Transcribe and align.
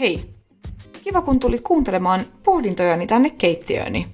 Hei! 0.00 0.24
Kiva 1.02 1.22
kun 1.22 1.40
tulit 1.40 1.60
kuuntelemaan 1.60 2.26
pohdintojani 2.42 3.06
tänne 3.06 3.30
keittiööni. 3.30 4.08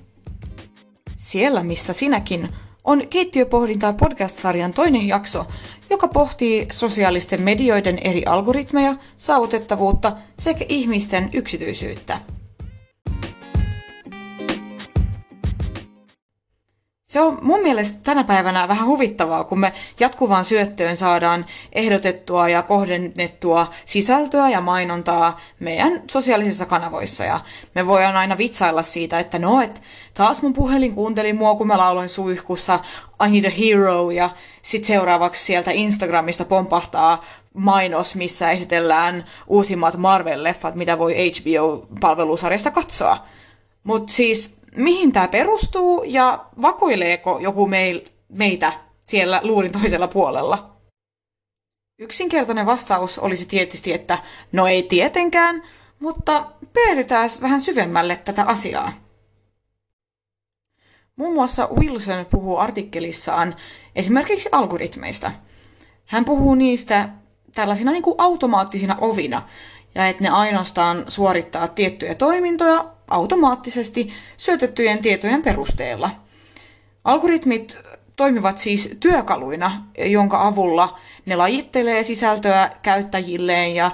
Siellä, 1.16 1.62
missä 1.62 1.92
sinäkin, 1.92 2.48
on 2.84 3.08
Keittiöpohdintaa 3.08 3.92
podcast-sarjan 3.92 4.72
toinen 4.72 5.08
jakso, 5.08 5.46
joka 5.90 6.08
pohtii 6.08 6.66
sosiaalisten 6.72 7.42
medioiden 7.42 7.98
eri 7.98 8.24
algoritmeja, 8.26 8.94
saavutettavuutta 9.16 10.16
sekä 10.38 10.64
ihmisten 10.68 11.30
yksityisyyttä. 11.32 12.20
Se 17.12 17.20
on 17.20 17.38
mun 17.42 17.62
mielestä 17.62 17.98
tänä 18.02 18.24
päivänä 18.24 18.68
vähän 18.68 18.86
huvittavaa, 18.86 19.44
kun 19.44 19.60
me 19.60 19.72
jatkuvaan 20.00 20.44
syöttöön 20.44 20.96
saadaan 20.96 21.46
ehdotettua 21.72 22.48
ja 22.48 22.62
kohdennettua 22.62 23.70
sisältöä 23.86 24.48
ja 24.48 24.60
mainontaa 24.60 25.40
meidän 25.60 26.02
sosiaalisissa 26.10 26.66
kanavoissa. 26.66 27.24
Ja 27.24 27.40
me 27.74 27.86
voidaan 27.86 28.16
aina 28.16 28.38
vitsailla 28.38 28.82
siitä, 28.82 29.18
että 29.18 29.38
no, 29.38 29.60
et 29.60 29.82
taas 30.14 30.42
mun 30.42 30.52
puhelin 30.52 30.94
kuunteli 30.94 31.32
mua, 31.32 31.54
kun 31.54 31.66
mä 31.66 31.78
lauloin 31.78 32.08
suihkussa 32.08 32.80
I 33.26 33.30
need 33.30 33.44
a 33.44 33.50
hero, 33.50 34.10
ja 34.10 34.30
sitten 34.62 34.86
seuraavaksi 34.86 35.44
sieltä 35.44 35.70
Instagramista 35.70 36.44
pompahtaa 36.44 37.24
mainos, 37.54 38.14
missä 38.14 38.50
esitellään 38.50 39.24
uusimmat 39.46 39.94
Marvel-leffat, 39.94 40.74
mitä 40.74 40.98
voi 40.98 41.14
HBO-palvelusarjasta 41.14 42.70
katsoa. 42.70 43.24
Mutta 43.84 44.12
siis 44.12 44.61
mihin 44.76 45.12
tämä 45.12 45.28
perustuu 45.28 46.02
ja 46.06 46.44
vakoileeko 46.62 47.38
joku 47.40 47.66
meil, 47.66 48.00
meitä 48.28 48.72
siellä 49.04 49.40
luurin 49.42 49.72
toisella 49.72 50.08
puolella? 50.08 50.76
Yksinkertainen 51.98 52.66
vastaus 52.66 53.18
olisi 53.18 53.46
tietysti, 53.46 53.92
että 53.92 54.18
no 54.52 54.66
ei 54.66 54.82
tietenkään, 54.82 55.62
mutta 55.98 56.46
perehdytään 56.72 57.30
vähän 57.40 57.60
syvemmälle 57.60 58.16
tätä 58.16 58.44
asiaa. 58.44 58.92
Muun 61.16 61.34
muassa 61.34 61.68
Wilson 61.78 62.26
puhuu 62.30 62.58
artikkelissaan 62.58 63.56
esimerkiksi 63.96 64.48
algoritmeista. 64.52 65.30
Hän 66.06 66.24
puhuu 66.24 66.54
niistä 66.54 67.08
tällaisina 67.54 67.92
niin 67.92 68.02
kuin 68.02 68.14
automaattisina 68.18 68.96
ovina, 69.00 69.48
ja 69.94 70.06
että 70.06 70.22
ne 70.22 70.30
ainoastaan 70.30 71.04
suorittaa 71.08 71.68
tiettyjä 71.68 72.14
toimintoja 72.14 72.92
automaattisesti 73.12 74.12
syötettyjen 74.36 74.98
tietojen 74.98 75.42
perusteella. 75.42 76.10
Algoritmit 77.04 77.78
toimivat 78.16 78.58
siis 78.58 78.96
työkaluina, 79.00 79.86
jonka 79.98 80.46
avulla 80.46 80.98
ne 81.26 81.36
lajittelee 81.36 82.02
sisältöä 82.02 82.70
käyttäjilleen 82.82 83.74
ja 83.74 83.90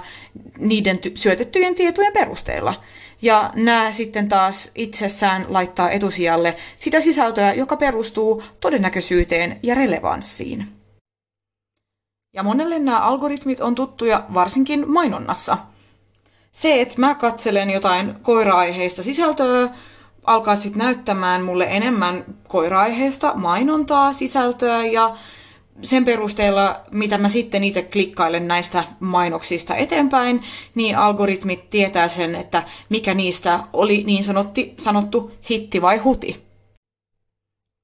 niiden 0.57 0.97
ty- 0.97 1.11
syötettyjen 1.15 1.75
tietojen 1.75 2.13
perusteella. 2.13 2.83
Ja 3.21 3.51
nämä 3.55 3.91
sitten 3.91 4.27
taas 4.27 4.71
itsessään 4.75 5.45
laittaa 5.47 5.91
etusijalle 5.91 6.55
sitä 6.77 7.01
sisältöä, 7.01 7.53
joka 7.53 7.77
perustuu 7.77 8.43
todennäköisyyteen 8.59 9.59
ja 9.63 9.75
relevanssiin. 9.75 10.67
Ja 12.33 12.43
monelle 12.43 12.79
nämä 12.79 12.99
algoritmit 12.99 13.61
on 13.61 13.75
tuttuja 13.75 14.23
varsinkin 14.33 14.91
mainonnassa– 14.91 15.57
se, 16.51 16.81
että 16.81 16.95
mä 16.97 17.15
katselen 17.15 17.69
jotain 17.69 18.13
koira-aiheista 18.21 19.03
sisältöä, 19.03 19.69
alkaa 20.25 20.55
sitten 20.55 20.79
näyttämään 20.79 21.43
mulle 21.43 21.67
enemmän 21.69 22.25
koira-aiheista 22.47 23.33
mainontaa, 23.35 24.13
sisältöä 24.13 24.85
ja 24.85 25.15
sen 25.81 26.05
perusteella, 26.05 26.81
mitä 26.91 27.17
mä 27.17 27.29
sitten 27.29 27.63
itse 27.63 27.81
klikkailen 27.81 28.47
näistä 28.47 28.83
mainoksista 28.99 29.75
eteenpäin, 29.75 30.41
niin 30.75 30.97
algoritmit 30.97 31.69
tietää 31.69 32.07
sen, 32.07 32.35
että 32.35 32.63
mikä 32.89 33.13
niistä 33.13 33.59
oli 33.73 34.03
niin 34.03 34.23
sanotti, 34.23 34.73
sanottu 34.77 35.31
hitti 35.49 35.81
vai 35.81 35.97
huti. 35.97 36.48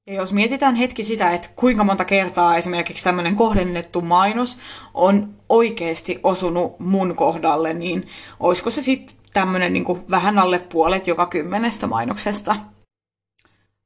Ja 0.08 0.14
jos 0.14 0.32
mietitään 0.32 0.74
hetki 0.74 1.02
sitä, 1.02 1.30
että 1.30 1.48
kuinka 1.56 1.84
monta 1.84 2.04
kertaa 2.04 2.56
esimerkiksi 2.56 3.04
tämmöinen 3.04 3.36
kohdennettu 3.36 4.00
mainos 4.00 4.56
on 4.94 5.34
oikeasti 5.48 6.20
osunut 6.22 6.80
mun 6.80 7.16
kohdalle, 7.16 7.74
niin 7.74 8.08
olisiko 8.40 8.70
se 8.70 8.82
sitten 8.82 9.16
tämmöinen 9.32 9.72
niin 9.72 10.10
vähän 10.10 10.38
alle 10.38 10.58
puolet 10.58 11.06
joka 11.06 11.26
kymmenestä 11.26 11.86
mainoksesta. 11.86 12.56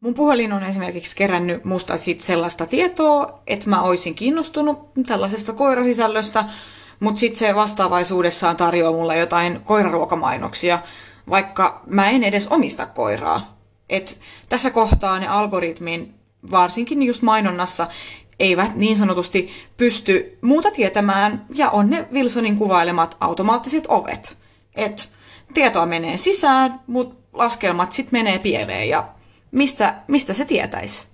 Mun 0.00 0.14
puhelin 0.14 0.52
on 0.52 0.64
esimerkiksi 0.64 1.16
kerännyt 1.16 1.64
musta 1.64 1.96
sit 1.96 2.20
sellaista 2.20 2.66
tietoa, 2.66 3.42
että 3.46 3.70
mä 3.70 3.82
oisin 3.82 4.14
kiinnostunut 4.14 4.90
tällaisesta 5.06 5.52
koirasisällöstä, 5.52 6.44
mutta 7.00 7.18
sitten 7.18 7.38
se 7.38 7.54
vastaavaisuudessaan 7.54 8.56
tarjoaa 8.56 8.92
mulle 8.92 9.18
jotain 9.18 9.60
koiraruokamainoksia, 9.64 10.78
vaikka 11.30 11.82
mä 11.86 12.10
en 12.10 12.24
edes 12.24 12.46
omista 12.46 12.86
koiraa. 12.86 13.59
Et 13.90 14.20
tässä 14.48 14.70
kohtaa 14.70 15.18
ne 15.18 15.26
algoritmin, 15.28 16.14
varsinkin 16.50 17.02
just 17.02 17.22
mainonnassa, 17.22 17.88
eivät 18.38 18.74
niin 18.74 18.96
sanotusti 18.96 19.50
pysty 19.76 20.38
muuta 20.42 20.70
tietämään, 20.70 21.46
ja 21.54 21.70
on 21.70 21.90
ne 21.90 22.08
Wilsonin 22.12 22.56
kuvailemat 22.56 23.16
automaattiset 23.20 23.84
ovet. 23.88 24.36
Et 24.74 25.08
tietoa 25.54 25.86
menee 25.86 26.16
sisään, 26.16 26.80
mutta 26.86 27.16
laskelmat 27.32 27.92
sitten 27.92 28.18
menee 28.18 28.38
pieleen, 28.38 28.88
ja 28.88 29.08
mistä, 29.50 30.02
mistä 30.08 30.32
se 30.32 30.44
tietäisi? 30.44 31.06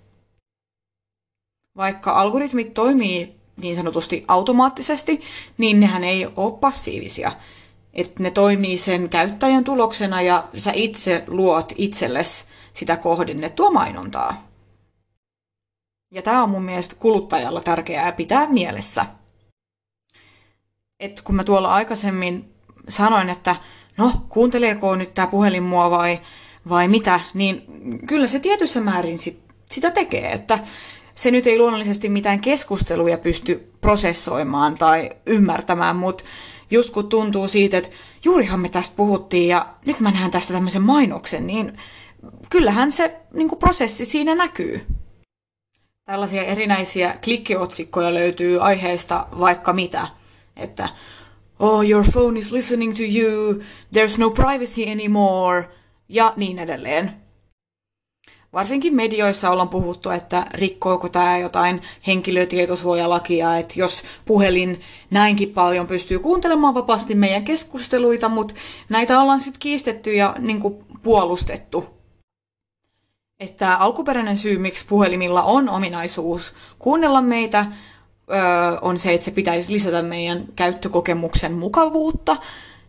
Vaikka 1.77 2.13
algoritmit 2.13 2.75
toimii 2.75 3.37
niin 3.57 3.77
sanotusti 3.77 4.25
automaattisesti, 4.29 5.21
niin 5.59 5.81
nehän 5.81 6.05
ei 6.05 6.27
ole 6.37 6.59
passiivisia. 6.61 7.33
Et 7.97 8.19
ne 8.19 8.31
toimii 8.31 8.79
sen 8.79 9.09
käyttäjän 9.09 9.65
tuloksena 9.65 10.23
ja 10.23 10.49
sä 10.57 10.73
itse 10.75 11.25
luot 11.27 11.73
itsellesi 11.77 12.45
sitä 12.73 12.97
kohdennettua 12.97 13.71
mainontaa. 13.71 14.47
Ja 16.15 16.23
tämä 16.23 16.43
on 16.43 16.51
mun 16.51 16.63
mielestä 16.63 16.95
kuluttajalla 16.99 17.61
tärkeää 17.61 18.13
pitää 18.13 18.49
mielessä. 18.49 19.07
Et 21.01 21.21
kun 21.23 21.35
mä 21.35 21.45
tuolla 21.45 21.75
aikaisemmin 21.75 22.55
sanoin, 22.89 23.29
että 23.31 23.57
no 23.97 24.13
kuunteleeko 24.29 24.97
nyt 24.97 25.15
tämä 25.15 25.27
puhelin 25.27 25.63
mua 25.63 25.91
vai, 25.91 26.21
vai 26.69 26.89
mitä, 26.89 27.21
niin 27.35 27.63
kyllä 28.07 28.27
se 28.27 28.41
tietyssä 28.41 28.81
määrin 28.81 29.19
sit, 29.19 29.41
sitä 29.71 29.91
tekee, 29.91 30.33
että 30.33 30.59
se 31.15 31.31
nyt 31.31 31.47
ei 31.47 31.59
luonnollisesti 31.59 32.09
mitään 32.09 32.41
keskusteluja 32.41 33.19
pysty 33.19 33.73
prosessoimaan 33.81 34.75
tai 34.75 35.11
ymmärtämään, 35.27 35.97
mutta 35.97 36.25
just 36.71 36.91
kun 36.91 37.09
tuntuu 37.09 37.49
siitä, 37.49 37.79
että 37.79 37.91
juurihan 38.25 38.61
me 38.61 38.69
tästä 38.69 38.97
puhuttiin 38.97 39.49
ja 39.49 39.67
nyt 39.87 40.01
mä 40.01 40.11
näen 40.11 40.31
tästä 40.31 40.53
tämmöisen 40.53 40.83
mainoksen, 40.83 41.47
niin 41.47 41.79
kyllähän 42.51 42.93
se 42.93 43.21
niin 43.35 43.49
kuin 43.49 43.59
prosessi 43.59 44.05
siinä 44.05 44.35
näkyy. 44.35 44.87
Tällaisia 46.05 46.43
erinäisiä 46.43 47.19
klikkiotsikkoja 47.25 48.15
löytyy 48.15 48.63
aiheesta 48.63 49.27
vaikka 49.39 49.73
mitä, 49.73 50.09
että 50.57 50.89
oh, 51.59 51.89
your 51.91 52.05
phone 52.13 52.39
is 52.39 52.53
listening 52.53 52.95
to 52.95 53.03
you, 53.03 53.53
there's 53.97 54.19
no 54.19 54.31
privacy 54.31 54.91
anymore, 54.93 55.69
ja 56.09 56.33
niin 56.37 56.59
edelleen. 56.59 57.26
Varsinkin 58.57 58.95
medioissa 58.95 59.51
ollaan 59.51 59.69
puhuttu, 59.69 60.11
että 60.11 60.47
rikkooko 60.55 61.09
tämä 61.09 61.39
jotain 61.39 61.83
henkilötietosuojalakia, 62.07 63.57
että 63.59 63.75
jos 63.77 64.03
puhelin 64.25 64.81
näinkin 65.11 65.53
paljon 65.53 65.87
pystyy 65.87 66.19
kuuntelemaan 66.19 66.75
vapaasti 66.75 67.15
meidän 67.15 67.45
keskusteluita, 67.45 68.29
mutta 68.29 68.55
näitä 68.89 69.21
ollaan 69.21 69.41
sitten 69.41 69.61
kiistetty 69.61 70.13
ja 70.13 70.35
niin 70.39 70.63
puolustettu. 71.03 71.85
Että 73.41 73.77
alkuperäinen 73.77 74.37
syy, 74.37 74.59
miksi 74.59 74.87
puhelimilla 74.89 75.43
on 75.43 75.69
ominaisuus 75.69 76.55
kuunnella 76.79 77.21
meitä, 77.21 77.67
on 78.81 78.99
se, 78.99 79.15
että 79.15 79.25
se 79.25 79.31
pitäisi 79.31 79.73
lisätä 79.73 80.03
meidän 80.03 80.45
käyttökokemuksen 80.57 81.53
mukavuutta, 81.53 82.37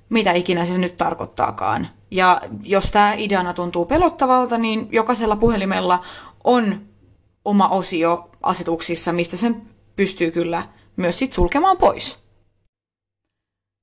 mitä 0.10 0.32
ikinä 0.32 0.66
se 0.66 0.78
nyt 0.78 0.98
tarkoittaakaan. 0.98 1.88
Ja 2.12 2.42
jos 2.64 2.92
tämä 2.92 3.14
ideana 3.14 3.54
tuntuu 3.54 3.86
pelottavalta, 3.86 4.58
niin 4.58 4.88
jokaisella 4.92 5.36
puhelimella 5.36 6.04
on 6.44 6.82
oma 7.46 7.68
osio 7.68 8.30
asetuksissa, 8.44 9.14
mistä 9.14 9.38
sen 9.38 9.62
pystyy 9.96 10.32
kyllä 10.32 10.64
myös 10.96 11.20
sit 11.20 11.34
sulkemaan 11.34 11.78
pois. 11.78 12.20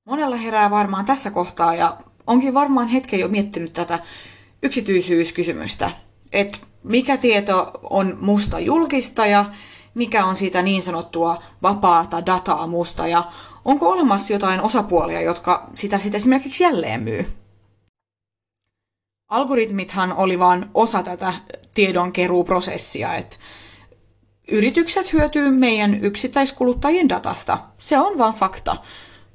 Monella 0.07 0.35
herää 0.35 0.69
varmaan 0.69 1.05
tässä 1.05 1.31
kohtaa 1.31 1.75
ja 1.75 1.97
onkin 2.27 2.53
varmaan 2.53 2.87
hetken 2.87 3.19
jo 3.19 3.27
miettinyt 3.27 3.73
tätä 3.73 3.99
yksityisyyskysymystä 4.63 5.91
että 6.35 6.57
mikä 6.83 7.17
tieto 7.17 7.71
on 7.89 8.17
musta 8.21 8.59
julkista 8.59 9.25
ja 9.25 9.45
mikä 9.93 10.25
on 10.25 10.35
siitä 10.35 10.61
niin 10.61 10.81
sanottua 10.81 11.43
vapaata 11.61 12.25
dataa 12.25 12.67
musta 12.67 13.07
ja 13.07 13.23
onko 13.65 13.89
olemassa 13.89 14.33
jotain 14.33 14.61
osapuolia, 14.61 15.21
jotka 15.21 15.69
sitä 15.73 15.97
sitten 15.97 16.17
esimerkiksi 16.17 16.63
jälleen 16.63 17.03
myy. 17.03 17.25
Algoritmithan 19.27 20.13
oli 20.13 20.39
vain 20.39 20.65
osa 20.73 21.03
tätä 21.03 21.33
tiedonkeruuprosessia, 21.73 23.15
että 23.15 23.37
yritykset 24.51 25.13
hyötyy 25.13 25.51
meidän 25.51 26.03
yksittäiskuluttajien 26.03 27.09
datasta. 27.09 27.57
Se 27.77 27.99
on 27.99 28.17
vain 28.17 28.33
fakta. 28.33 28.77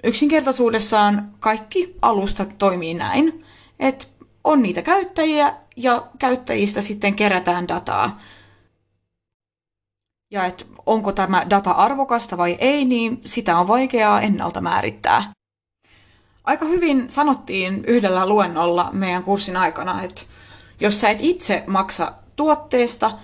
yksinkertaisuudessaan 0.05 1.31
kaikki 1.41 1.97
alustat 2.03 2.59
toimii 2.59 2.95
näin, 2.95 3.45
että 3.79 4.07
on 4.45 4.63
niitä 4.63 4.83
käyttäjiä 4.83 5.55
ja 5.77 6.07
käyttäjistä 6.19 6.83
sitten 6.83 7.15
kerätään 7.15 7.69
dataa. 7.69 8.21
Ja 10.33 10.45
että 10.45 10.65
onko 10.87 11.13
tämä 11.13 11.43
data 11.51 11.71
arvokasta 11.71 12.37
vai 12.37 12.57
ei, 12.61 12.85
niin 12.85 13.21
sitä 13.25 13.59
on 13.59 13.69
vaikeaa 13.69 14.21
ennalta 14.21 14.61
määrittää. 14.61 15.33
Aika 16.45 16.65
hyvin 16.65 17.09
sanottiin 17.09 17.85
yhdellä 17.85 18.29
luennolla 18.29 18.91
meidän 18.93 19.23
kurssin 19.23 19.57
aikana, 19.57 20.03
että 20.03 20.23
jos 20.81 21.01
sä 21.01 21.11
et 21.11 21.19
itse 21.21 21.65
maksa 21.67 22.13
tuotteesta, 22.37 23.19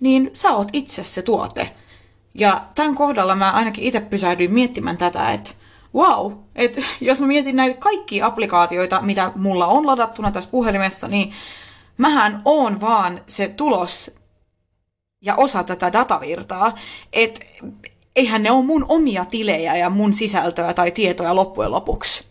niin 0.00 0.30
sä 0.32 0.50
oot 0.52 0.68
itse 0.72 1.04
se 1.04 1.22
tuote. 1.22 1.74
Ja 2.34 2.64
tämän 2.74 2.94
kohdalla 2.94 3.34
mä 3.34 3.52
ainakin 3.52 3.84
itse 3.84 4.00
pysähdyin 4.00 4.52
miettimään 4.52 4.96
tätä, 4.96 5.32
että 5.32 5.50
wow, 5.94 6.32
että 6.54 6.80
jos 7.00 7.20
mä 7.20 7.26
mietin 7.26 7.56
näitä 7.56 7.80
kaikkia 7.80 8.26
applikaatioita, 8.26 9.00
mitä 9.00 9.32
mulla 9.36 9.66
on 9.66 9.86
ladattuna 9.86 10.30
tässä 10.30 10.50
puhelimessa, 10.50 11.08
niin 11.08 11.32
mähän 11.98 12.42
on 12.44 12.80
vaan 12.80 13.20
se 13.26 13.48
tulos 13.48 14.17
ja 15.22 15.34
osa 15.36 15.64
tätä 15.64 15.92
datavirtaa, 15.92 16.74
että 17.12 17.40
eihän 18.16 18.42
ne 18.42 18.50
ole 18.50 18.64
mun 18.64 18.86
omia 18.88 19.24
tilejä 19.24 19.76
ja 19.76 19.90
mun 19.90 20.14
sisältöä 20.14 20.74
tai 20.74 20.90
tietoja 20.90 21.34
loppujen 21.34 21.72
lopuksi. 21.72 22.24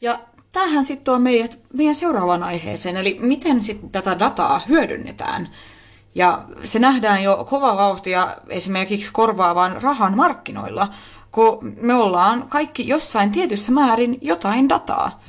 Ja 0.00 0.18
tämähän 0.52 0.84
sitten 0.84 1.04
tuo 1.04 1.18
meidät 1.18 1.58
meidän 1.72 1.94
seuraavaan 1.94 2.42
aiheeseen, 2.42 2.96
eli 2.96 3.16
miten 3.20 3.62
sitten 3.62 3.90
tätä 3.90 4.18
dataa 4.18 4.60
hyödynnetään. 4.68 5.48
Ja 6.14 6.44
se 6.64 6.78
nähdään 6.78 7.22
jo 7.22 7.46
kova 7.50 7.76
vauhtia 7.76 8.36
esimerkiksi 8.48 9.12
korvaavan 9.12 9.82
rahan 9.82 10.16
markkinoilla, 10.16 10.88
kun 11.30 11.76
me 11.80 11.94
ollaan 11.94 12.48
kaikki 12.48 12.88
jossain 12.88 13.32
tietyssä 13.32 13.72
määrin 13.72 14.18
jotain 14.20 14.68
dataa. 14.68 15.20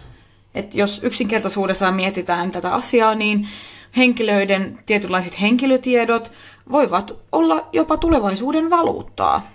Et 0.56 0.75
jos 0.75 1.00
yksinkertaisuudessaan 1.04 1.94
mietitään 1.94 2.51
tätä 2.51 2.74
asiaa, 2.74 3.16
niin 3.16 3.48
henkilöiden 3.97 4.79
tietynlaiset 4.85 5.41
henkilötiedot 5.41 6.31
voivat 6.71 7.15
olla 7.31 7.69
jopa 7.73 7.97
tulevaisuuden 7.97 8.69
valuuttaa. 8.69 9.47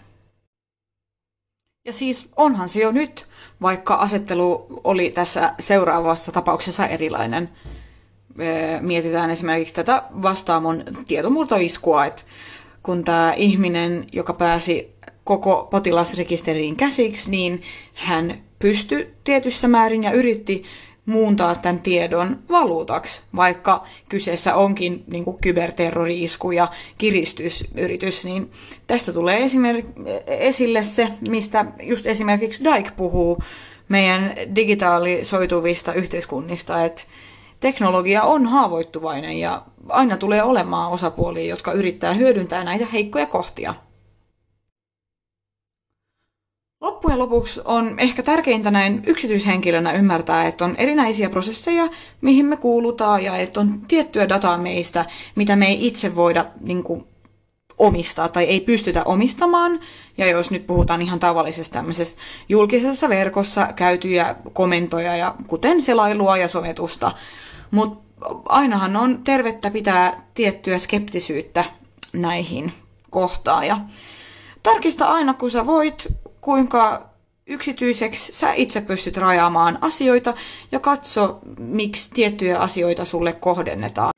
Ja 1.87 1.93
siis 1.93 2.29
onhan 2.37 2.69
se 2.69 2.81
jo 2.81 2.93
nyt, 2.93 3.27
vaikka 3.63 3.95
asettelu 3.95 4.67
oli 4.85 5.11
tässä 5.11 5.55
seuraavassa 5.61 6.33
tapauksessa 6.33 6.87
erilainen. 6.87 7.49
Mietitään 8.81 9.31
esimerkiksi 9.31 9.75
tätä 9.75 10.03
vastaamon 10.23 10.85
tietomurtoiskua, 11.07 12.05
että 12.05 12.23
kun 12.83 13.05
tämä 13.05 13.35
ihminen, 13.37 14.07
joka 14.13 14.33
pääsi 14.33 14.95
koko 15.25 15.69
potilasrekisteriin 15.71 16.77
käsiksi, 16.77 17.31
niin 17.31 17.63
hän 17.95 18.43
pystyi 18.59 19.15
tietyssä 19.25 19.69
määrin 19.69 20.05
ja 20.05 20.13
yritti 20.13 20.65
muuntaa 21.07 21.55
tämän 21.55 21.83
tiedon 21.83 22.39
valuutaksi, 22.51 23.23
vaikka 23.37 23.85
kyseessä 24.09 24.55
onkin 24.55 25.05
niin 25.07 25.25
kuin 25.25 25.37
kyberterrori-isku 25.43 26.51
ja 26.51 26.69
kiristysyritys, 26.99 28.25
niin 28.25 28.51
tästä 28.87 29.13
tulee 29.13 29.41
esimerk- 29.47 30.09
esille 30.27 30.85
se, 30.85 31.09
mistä 31.29 31.65
just 31.83 32.07
esimerkiksi 32.07 32.65
Dyke 32.65 32.91
puhuu 32.97 33.39
meidän 33.89 34.35
digitaalisoituvista 34.57 35.93
yhteiskunnista, 35.93 36.85
että 36.85 37.03
teknologia 37.61 38.23
on 38.23 38.47
haavoittuvainen 38.47 39.39
ja 39.39 39.63
aina 39.89 40.17
tulee 40.17 40.43
olemaan 40.43 40.91
osapuolia, 40.91 41.45
jotka 41.51 41.73
yrittää 41.73 42.13
hyödyntää 42.13 42.65
näitä 42.65 42.87
heikkoja 42.93 43.27
kohtia. 43.27 43.75
Loppujen 46.83 47.19
lopuksi 47.19 47.61
on 47.65 47.95
ehkä 47.99 48.23
tärkeintä 48.23 48.71
näin 48.71 49.03
yksityishenkilönä 49.07 49.93
ymmärtää, 49.93 50.47
että 50.47 50.65
on 50.65 50.75
erinäisiä 50.79 51.31
prosesseja, 51.31 51.89
mihin 52.21 52.47
me 52.47 52.57
kuulutaan, 52.57 53.25
ja 53.25 53.37
että 53.37 53.61
on 53.61 53.81
tiettyä 53.89 54.29
dataa 54.29 54.59
meistä, 54.59 55.05
mitä 55.35 55.57
me 55.57 55.67
ei 55.67 55.87
itse 55.87 56.17
voida 56.17 56.45
niin 56.61 56.83
kuin, 56.85 57.05
omistaa 57.79 58.29
tai 58.29 58.45
ei 58.45 58.61
pystytä 58.61 59.03
omistamaan. 59.05 59.81
Ja 60.19 60.27
jos 60.27 60.51
nyt 60.51 60.67
puhutaan 60.67 61.03
ihan 61.03 61.21
tavallisesta 61.21 61.75
tämmöisestä 61.75 62.21
julkisessa 62.49 63.09
verkossa 63.09 63.69
käytyjä 63.77 64.37
komentoja, 64.53 65.17
ja 65.17 65.35
kuten 65.47 65.83
selailua 65.83 66.37
ja 66.37 66.49
sometusta. 66.49 67.13
Mutta 67.71 68.27
ainahan 68.49 68.97
on 68.97 69.25
tervettä 69.25 69.71
pitää 69.71 70.23
tiettyä 70.35 70.79
skeptisyyttä 70.79 71.65
näihin 72.13 72.73
kohtaan. 73.11 73.67
Ja 73.67 73.81
tarkista 74.63 75.07
aina, 75.07 75.35
kun 75.35 75.51
sä 75.51 75.67
voit, 75.67 76.07
kuinka 76.43 77.11
yksityiseksi 77.47 78.33
sä 78.33 78.53
itse 78.53 78.81
pystyt 78.81 79.17
rajaamaan 79.17 79.79
asioita 79.81 80.35
ja 80.73 80.81
katso, 80.81 81.39
miksi 81.59 82.11
tiettyjä 82.15 82.59
asioita 82.59 83.05
sulle 83.05 83.33
kohdennetaan. 83.33 84.13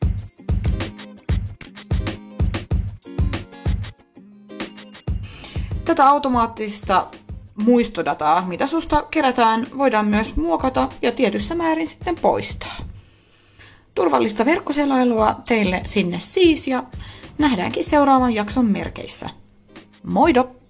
Tätä 5.85 6.09
automaattista 6.09 7.07
muistodataa, 7.55 8.45
mitä 8.47 8.67
susta 8.67 9.03
kerätään, 9.03 9.67
voidaan 9.79 10.07
myös 10.07 10.37
muokata 10.37 10.89
ja 11.03 11.13
tietyssä 11.13 11.55
määrin 11.55 11.89
sitten 11.89 12.17
poistaa. 12.17 12.77
Turvallista 13.95 14.45
verkkoselailua 14.45 15.37
teille 15.49 15.81
sinne 15.85 16.19
siis 16.21 16.69
ja 16.69 16.85
nähdäänkin 17.39 17.85
seuraavan 17.85 18.35
jakson 18.35 18.67
merkeissä. 18.67 19.31
Moido! 20.07 20.64